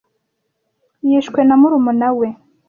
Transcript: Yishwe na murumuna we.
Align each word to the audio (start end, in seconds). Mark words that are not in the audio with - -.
Yishwe 1.07 1.39
na 1.43 1.55
murumuna 1.61 2.09
we. 2.17 2.27